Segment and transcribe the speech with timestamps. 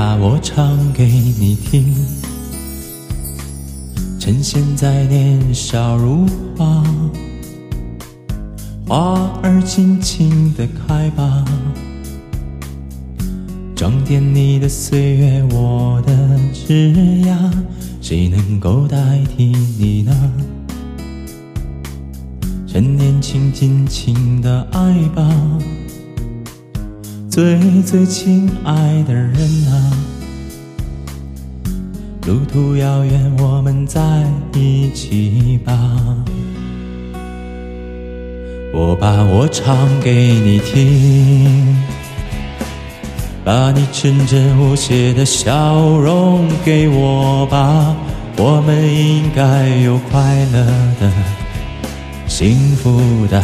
[0.00, 1.92] 把我唱给你听，
[4.20, 6.24] 趁现在年少如
[6.56, 6.84] 花，
[8.86, 11.44] 花儿尽情的开吧，
[13.74, 16.14] 装点你的岁月，我的
[16.54, 16.92] 枝
[17.24, 17.50] 桠，
[18.00, 20.32] 谁能够代替你呢？
[22.68, 25.28] 趁年轻，尽情的爱吧。
[27.30, 29.34] 最最亲爱的人
[29.70, 29.92] 啊，
[32.26, 34.00] 路途遥远，我们在
[34.54, 35.72] 一起吧。
[38.72, 41.76] 我把我唱给你听，
[43.44, 47.94] 把你纯真无邪的笑容给我吧。
[48.38, 50.64] 我们应该有快乐
[50.98, 51.12] 的、
[52.26, 53.42] 幸福的、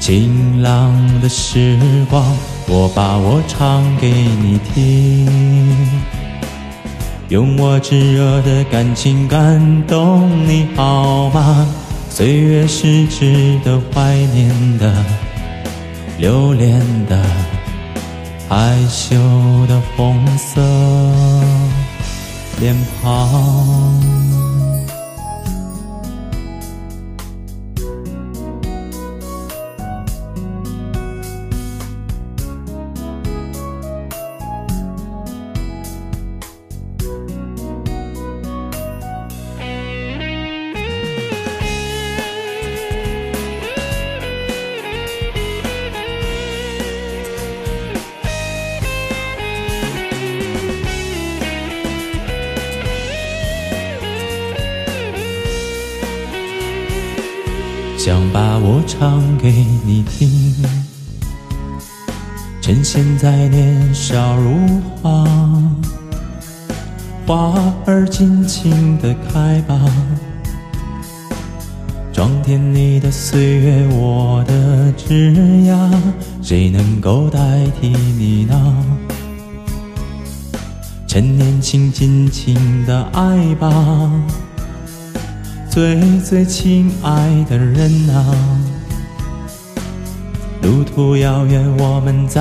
[0.00, 1.78] 晴朗的时
[2.08, 2.24] 光。
[2.66, 5.28] 我把我唱给你听，
[7.28, 11.66] 用我炙热的感情感动你好吗？
[12.10, 15.04] 岁月是值得怀念的、
[16.16, 17.20] 留恋的、
[18.48, 19.16] 害羞
[19.66, 20.60] 的红色
[22.60, 24.53] 脸庞。
[58.04, 59.50] 想把我唱给
[59.82, 60.28] 你听，
[62.60, 64.58] 趁现在年少如
[65.00, 65.24] 花，
[67.26, 67.54] 花
[67.86, 69.80] 儿尽情的开吧，
[72.12, 75.32] 装点你的岁月，我的枝
[75.64, 75.90] 桠，
[76.42, 77.40] 谁能够代
[77.80, 78.84] 替你呢？
[81.06, 83.70] 趁年轻，尽情的爱吧。
[85.74, 88.24] 最最亲爱的人啊，
[90.62, 92.40] 路途遥远，我们在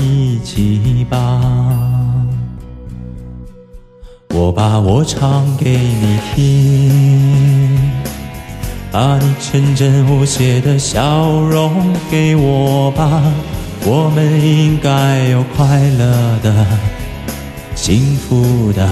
[0.00, 1.42] 一起吧。
[4.32, 7.76] 我把我唱给你听，
[8.92, 13.20] 把你纯真无邪的笑容给我吧。
[13.84, 16.64] 我们应该有快乐的、
[17.74, 18.88] 幸福的、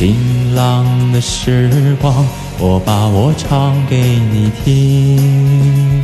[0.00, 2.24] 晴朗的时光。
[2.58, 6.02] 我把我唱给你听，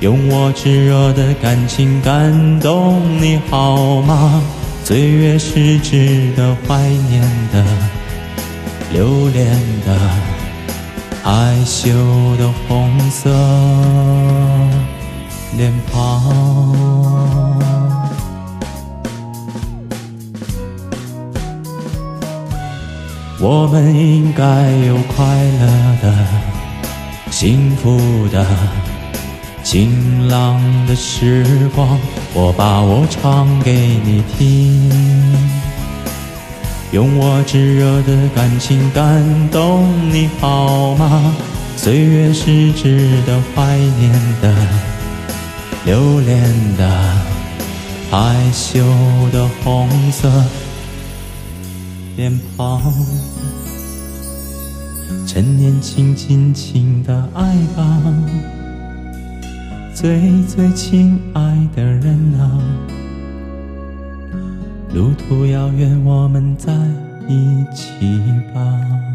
[0.00, 4.42] 用我炙热的感情感动你好吗？
[4.82, 6.76] 岁月是值得怀
[7.08, 7.22] 念
[7.52, 7.64] 的、
[8.92, 9.46] 留恋
[9.86, 9.96] 的、
[11.22, 11.88] 害羞
[12.36, 13.30] 的红色
[15.56, 16.34] 脸庞。
[23.44, 25.66] 我们应该有快乐
[26.00, 26.14] 的、
[27.28, 27.98] 幸福
[28.28, 28.46] 的、
[29.64, 31.44] 晴朗的时
[31.74, 31.98] 光。
[32.34, 33.72] 我把我唱给
[34.04, 34.88] 你听，
[36.92, 39.20] 用我炙热的感情感
[39.50, 41.34] 动你好吗？
[41.76, 44.54] 岁月是值得怀念的、
[45.84, 46.88] 留恋的、
[48.08, 48.78] 害羞
[49.32, 50.30] 的红色。
[52.16, 52.80] 脸庞，
[55.26, 58.02] 趁年轻，尽情的爱吧，
[59.94, 62.60] 最最亲爱的人啊，
[64.92, 66.72] 路途遥远，我们在
[67.28, 67.86] 一起
[68.54, 69.11] 吧。